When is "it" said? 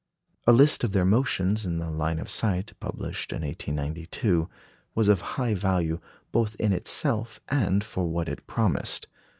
8.27-8.47